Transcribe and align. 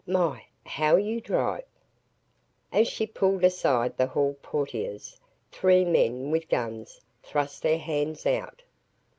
My, 0.07 0.45
how 0.65 0.95
you 0.95 1.21
drive!" 1.21 1.63
As 2.71 2.87
she 2.87 3.05
pulled 3.05 3.43
aside 3.43 3.97
the 3.97 4.07
hall 4.07 4.35
portieres, 4.41 5.19
three 5.51 5.85
men 5.85 6.31
with 6.31 6.49
guns 6.49 7.01
thrust 7.21 7.61
their 7.61 7.77
hands 7.77 8.25
out. 8.25 8.63